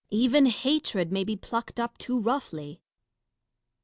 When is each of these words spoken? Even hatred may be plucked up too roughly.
Even 0.09 0.47
hatred 0.47 1.11
may 1.11 1.23
be 1.23 1.35
plucked 1.35 1.79
up 1.79 1.95
too 1.99 2.19
roughly. 2.19 2.81